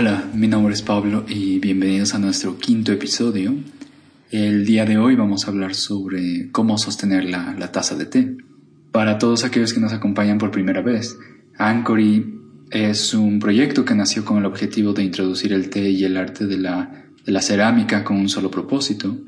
[0.00, 3.54] Hola, mi nombre es Pablo y bienvenidos a nuestro quinto episodio.
[4.30, 8.34] El día de hoy vamos a hablar sobre cómo sostener la, taza de té.
[8.92, 11.18] Para todos aquellos que nos acompañan por primera vez,
[11.58, 12.34] Anchory
[12.70, 16.46] es un proyecto que nació con el objetivo de introducir el té y el arte
[16.46, 17.04] de la,
[17.42, 19.18] cerámica con un solo propósito,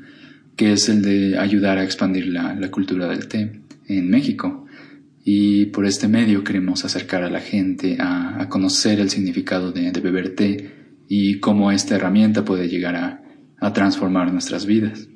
[0.55, 4.62] que es el de ayudar a expandir la, cultura del té en México.
[5.23, 10.35] Y por este medio queremos acercar a la gente a, conocer el significado de, beber
[10.35, 10.71] té
[11.07, 13.19] y cómo esta herramienta puede llegar a,
[13.73, 15.07] transformar nuestras vidas.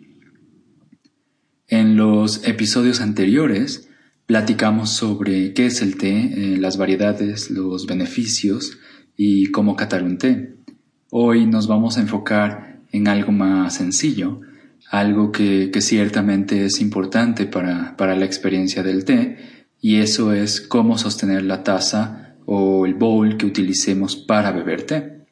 [1.68, 3.88] En los episodios anteriores
[4.28, 8.78] Platicamos sobre qué es el té, eh, las variedades, los beneficios
[9.16, 10.58] y cómo catar un té.
[11.12, 14.42] Hoy nos vamos a enfocar en algo más sencillo,
[14.92, 19.38] algo que, ciertamente es importante para, para la experiencia del té,
[19.82, 25.26] y eso es cómo sostener la taza o el bowl que utilicemos para beber té.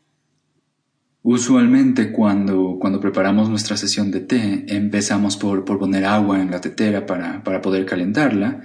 [1.22, 6.62] Usualmente cuando, cuando preparamos nuestra sesión de té empezamos por, por poner agua en la
[6.62, 8.62] tetera para, para poder calentarla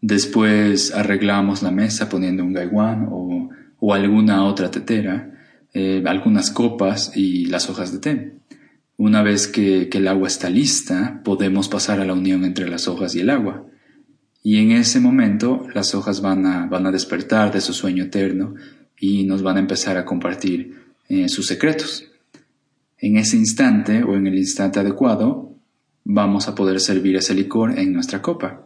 [0.00, 5.32] Después arreglamos la mesa poniendo un gaiwan o, o alguna otra tetera,
[5.72, 8.32] eh, algunas copas y las hojas de té.
[8.98, 12.88] Una vez que, que, el agua está lista, podemos pasar a la unión entre las
[12.88, 13.66] hojas y el agua.
[14.46, 18.54] Y en ese momento las hojas van a, van a despertar de su sueño eterno
[18.96, 22.12] y nos van a empezar a compartir eh, sus secretos.
[22.96, 25.52] En ese instante o en el instante adecuado,
[26.04, 28.64] vamos a poder servir ese licor en nuestra copa.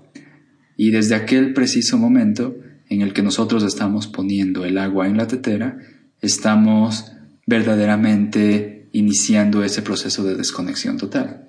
[0.77, 2.59] Y desde aquel preciso momento
[2.91, 5.78] en el que nosotros estamos poniendo el agua en la tetera,
[6.20, 7.11] estamos
[7.47, 11.47] verdaderamente iniciando ese proceso de desconexión total.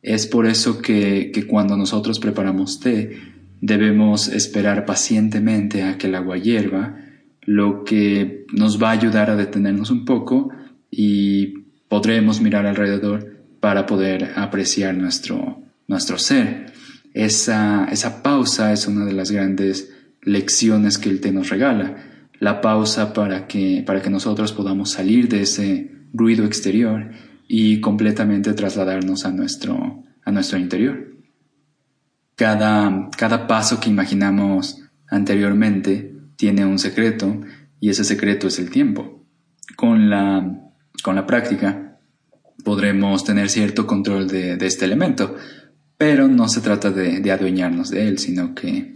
[0.00, 6.38] Es por eso que, cuando nosotros preparamos té, debemos esperar pacientemente a que el agua
[6.38, 6.96] hierva,
[7.42, 10.50] lo que nos va a ayudar a detenernos un poco
[10.90, 16.72] y podremos mirar alrededor para poder apreciar nuestro, nuestro ser.
[17.14, 19.92] Esa, esa pausa es una de las grandes
[20.22, 21.96] lecciones que el té nos regala.
[22.38, 27.10] La pausa para que, para que nosotros podamos salir de ese ruido exterior
[27.48, 31.17] y completamente trasladarnos a nuestro, a nuestro interior.
[32.38, 37.42] Cada, cada paso que imaginamos anteriormente tiene un secreto
[37.80, 39.26] y ese secreto es el tiempo.
[39.76, 40.70] Con la,
[41.02, 41.98] con la práctica
[42.64, 45.36] podremos tener cierto control de, de este elemento,
[45.98, 48.94] pero no se trata de, adueñarnos de él, sino que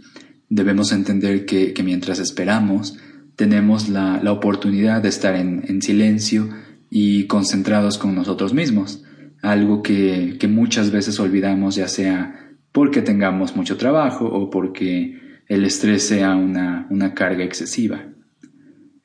[0.49, 2.97] debemos entender que, mientras esperamos,
[3.35, 6.49] tenemos la, oportunidad de estar en, silencio
[6.89, 9.03] y concentrados con nosotros mismos,
[9.41, 12.42] algo que, muchas veces olvidamos ya sea
[12.73, 15.17] porque tengamos mucho trabajo o porque
[15.47, 18.07] el estrés sea una, carga excesiva.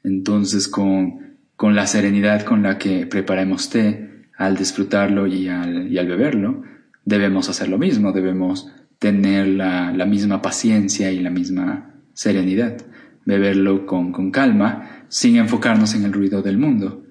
[0.02, 6.08] Entonces, con, la serenidad con la que preparemos té, al disfrutarlo y al, y al
[6.08, 6.62] beberlo,
[7.04, 12.78] debemos hacer lo mismo, debemos tener la, misma paciencia y la misma serenidad,
[13.26, 17.04] beberlo con, con, calma, sin enfocarnos en el ruido del mundo.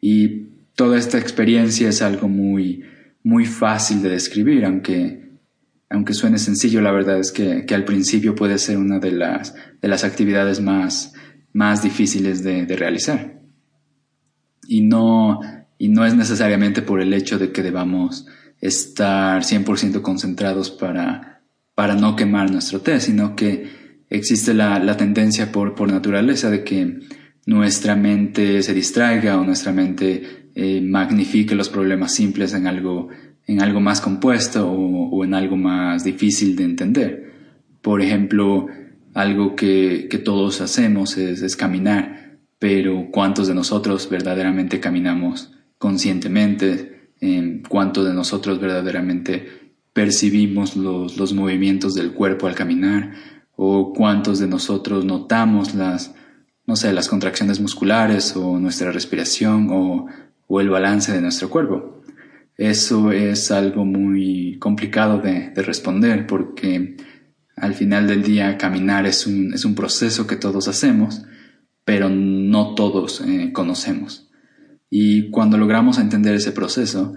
[0.00, 0.46] Y
[0.76, 2.84] toda esta experiencia es algo muy,
[3.24, 5.23] muy fácil de describir, aunque,
[5.90, 9.88] aunque suene sencillo, la verdad es que, al principio puede ser una de las, de
[9.88, 11.12] las actividades más,
[11.52, 13.40] más difíciles de, de realizar.
[14.66, 15.40] Y no,
[15.78, 18.26] y no es necesariamente por el hecho de que debamos
[18.60, 21.42] estar 100% concentrados para,
[21.74, 27.00] para no quemar nuestro té, sino que existe la, tendencia por, por naturaleza de que
[27.46, 33.08] nuestra mente se distraiga o nuestra mente eh, magnifique los problemas simples en algo,
[33.46, 37.32] en algo más compuesto o, en algo más difícil de entender.
[37.82, 38.68] Por ejemplo,
[39.14, 46.92] algo que, todos hacemos es, caminar, pero ¿cuántos de nosotros verdaderamente caminamos conscientemente?
[47.20, 49.46] en cuánto de nosotros verdaderamente
[49.94, 53.12] percibimos los, los movimientos del cuerpo al caminar
[53.56, 56.14] o cuántos de nosotros notamos las,
[56.66, 60.06] no sé, las contracciones musculares o nuestra respiración o,
[60.46, 62.02] o el balance de nuestro cuerpo.
[62.56, 66.96] Eso es algo muy complicado de, de, responder porque
[67.56, 71.24] al final del día caminar es un, es un proceso que todos hacemos,
[71.84, 74.30] pero no todos eh, conocemos.
[74.88, 77.14] Y cuando logramos entender ese proceso,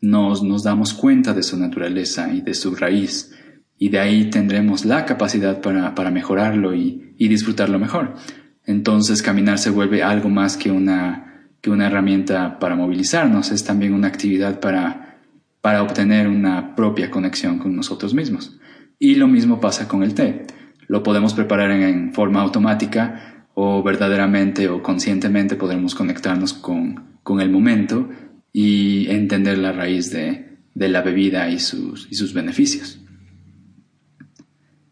[0.00, 3.32] nos, nos damos cuenta de su naturaleza y de su raíz,
[3.78, 8.14] y de ahí tendremos la capacidad para, para mejorarlo y, y, disfrutarlo mejor.
[8.64, 11.31] Entonces caminar se vuelve algo más que una,
[11.62, 15.20] que una herramienta para movilizarnos, es también una actividad para,
[15.60, 18.58] para obtener una propia conexión con nosotros mismos.
[18.98, 20.46] Y lo mismo pasa con el té.
[20.88, 27.50] Lo podemos preparar en forma automática o verdaderamente o conscientemente podremos conectarnos con, con el
[27.50, 28.08] momento
[28.52, 32.98] y entender la raíz de, de la bebida y sus, y sus beneficios.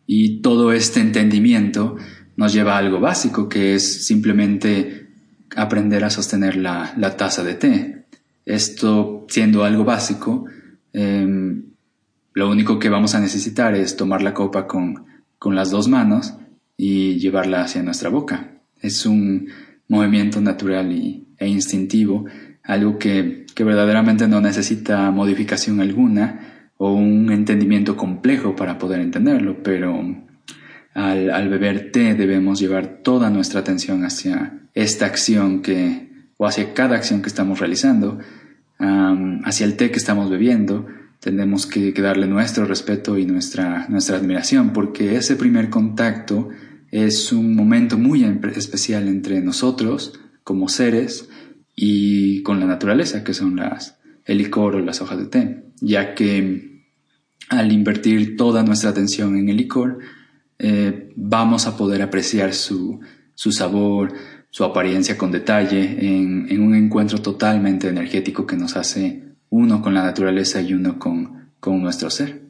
[0.06, 1.96] Y todo este entendimiento
[2.37, 5.10] nos lleva a algo básico, que es simplemente
[5.56, 8.05] aprender a sostener la, la taza de té.
[8.44, 10.47] Esto siendo algo básico,
[10.93, 11.64] em,
[12.32, 15.06] lo único que vamos a necesitar es tomar la copa con,
[15.38, 16.35] con las dos manos
[16.76, 18.52] y llevarla hacia nuestra boca.
[18.81, 19.49] Es un
[19.88, 20.91] movimiento natural
[21.38, 22.25] e instintivo,
[22.62, 29.62] algo que, que verdaderamente no necesita modificación alguna o un entendimiento complejo para poder entenderlo,
[29.62, 30.03] pero
[30.95, 36.75] al, al, beber té debemos llevar toda nuestra atención hacia esta acción que, o hacia
[36.75, 38.19] cada acción que estamos realizando,
[38.79, 40.87] hacia el té que estamos bebiendo,
[41.21, 46.49] tenemos que, que, darle nuestro respeto y nuestra, nuestra admiración, porque ese primer contacto
[46.91, 48.25] es un momento muy
[48.57, 51.29] especial entre nosotros como seres
[51.77, 56.15] y con la naturaleza, que son las, el licor o las hojas de té, ya
[56.15, 56.85] que
[57.49, 59.99] al invertir toda nuestra atención en el licor,
[60.62, 63.01] eh, vamos a poder apreciar su,
[63.35, 64.12] su, sabor,
[64.51, 69.95] su apariencia con detalle en, en, un encuentro totalmente energético que nos hace uno con
[69.95, 72.43] la naturaleza y uno con, con nuestro ser.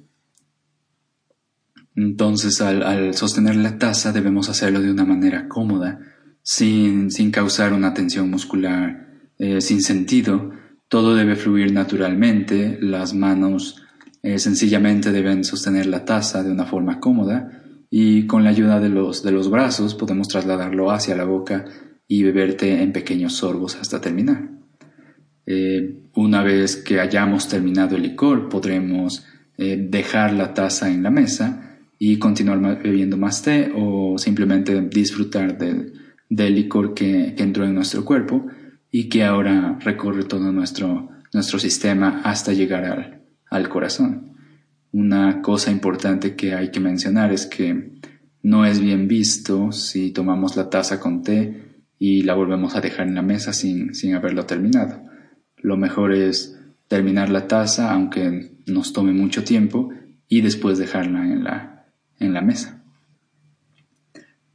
[1.95, 6.01] Entonces, al, sostener la taza debemos hacerlo de una manera cómoda,
[6.43, 9.07] sin, sin causar una tensión muscular
[9.39, 10.51] eh, sin sentido.
[10.89, 13.83] Todo debe fluir naturalmente, las manos
[14.23, 17.61] eh, sencillamente deben sostener la taza de una forma cómoda
[17.91, 21.65] y con la ayuda de los, de los brazos podemos trasladarlo hacia la boca
[22.07, 24.51] y beberte en pequeños sorbos hasta terminar.
[25.47, 29.27] Eh, una vez que hayamos terminado el licor, podremos
[29.61, 31.71] dejar la taza en la mesa
[32.03, 35.93] y continuar bebiendo más té o simplemente disfrutar del,
[36.31, 38.47] del licor que, que, entró en nuestro cuerpo
[38.91, 43.21] y que ahora recorre todo nuestro, nuestro sistema hasta llegar al,
[43.51, 44.33] al corazón.
[44.93, 48.01] Una cosa importante que hay que mencionar es que
[48.43, 53.07] no es bien visto si tomamos la taza con té y la volvemos a dejar
[53.07, 55.03] en la mesa sin, sin haberlo terminado.
[55.59, 56.59] Lo mejor es
[56.89, 59.91] terminar la taza, aunque nos tome mucho tiempo,
[60.29, 61.87] y después dejarla en la,
[62.19, 62.83] en la mesa.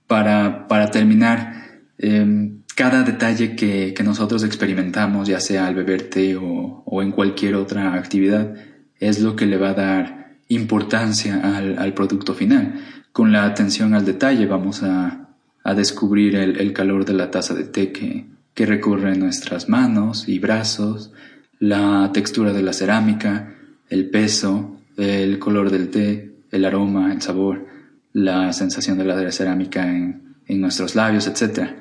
[0.07, 6.35] Para, para terminar, em, cada detalle que, que, nosotros experimentamos, ya sea al beber té
[6.35, 8.55] o, o, en cualquier otra actividad,
[8.99, 12.81] es lo que le va a dar importancia al, producto final.
[13.11, 15.29] Con la atención al detalle vamos a,
[15.63, 20.27] a descubrir el, el, calor de la taza de té que, que recorre nuestras manos
[20.27, 21.11] y brazos,
[21.59, 23.55] la textura de la cerámica,
[23.89, 27.65] el peso, el color del té, el aroma, el sabor,
[28.13, 31.71] la sensación de la cerámica en, en nuestros labios, etc.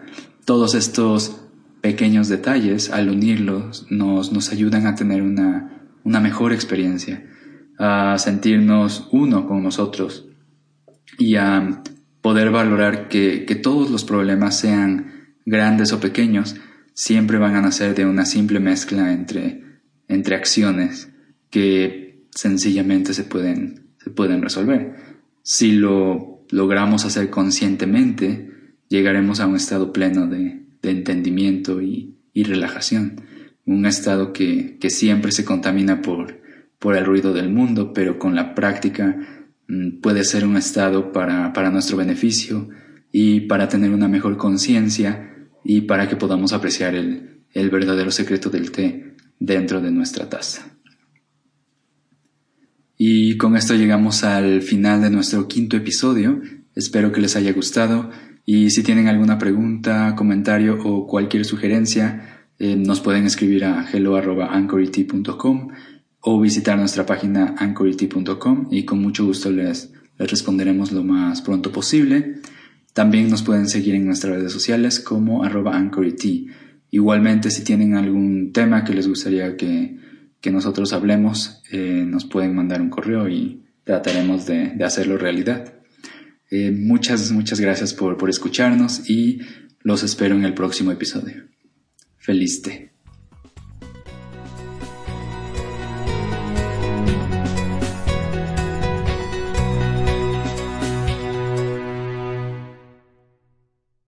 [0.45, 1.41] Todos estos
[1.81, 7.25] pequeños detalles, al unirlos, nos, nos ayudan a tener una, una mejor experiencia,
[7.79, 10.29] a sentirnos uno con nosotros
[11.19, 11.83] y a
[12.21, 16.57] poder valorar que, que todos los problemas, sean grandes o pequeños,
[16.95, 19.63] siempre van a nacer de una simple mezcla entre,
[20.09, 21.11] entre acciones
[21.51, 24.95] que sencillamente se pueden se pueden resolver.
[25.43, 28.51] Si lo logramos hacer conscientemente,
[28.89, 33.23] llegaremos a un estado pleno de, entendimiento y, relajación,
[33.65, 36.43] un estado que, siempre se contamina por,
[36.85, 39.17] por el ruido del mundo, pero con la práctica
[39.69, 42.69] mm, puede ser un estado para, para nuestro beneficio
[43.11, 48.51] y para tener una mejor conciencia y para que podamos apreciar el, el verdadero secreto
[48.51, 50.77] del té dentro de nuestra taza.
[52.99, 56.43] Y con esto llegamos al final de nuestro quinto episodio.
[56.75, 58.11] Espero que les haya gustado
[58.45, 65.69] y si tienen alguna pregunta, comentario o cualquier sugerencia, eh, nos pueden escribir a hello.anchority.com
[66.27, 71.71] o visitar nuestra página anchority.com y con mucho gusto les, les responderemos lo más pronto
[71.71, 72.37] posible.
[72.95, 76.49] También nos pueden seguir en nuestras redes sociales como arroba anchority.
[76.91, 79.99] Igualmente, si tienen algún tema que les gustaría que,
[80.41, 85.75] que nosotros hablemos, eh, nos pueden mandar un correo y trataremos de, de hacerlo realidad.
[86.51, 89.41] Eh, muchas, muchas gracias por, por escucharnos y
[89.83, 91.45] los espero en el próximo episodio.
[92.17, 92.94] Feliz té.